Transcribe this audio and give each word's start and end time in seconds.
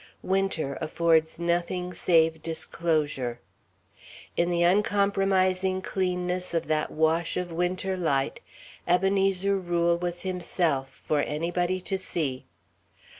Winter 0.23 0.79
affords 0.81 1.37
nothing 1.37 1.93
save 1.93 2.41
disclosure. 2.41 3.39
In 4.35 4.49
the 4.49 4.63
uncompromising 4.63 5.83
cleanness 5.83 6.55
of 6.55 6.65
that 6.65 6.89
wash 6.89 7.37
of 7.37 7.51
Winter 7.51 7.95
light, 7.95 8.39
Ebenezer 8.87 9.57
Rule 9.57 9.95
was 9.99 10.23
himself, 10.23 11.03
for 11.05 11.21
anybody 11.21 11.79
to 11.81 11.99
see. 11.99 12.47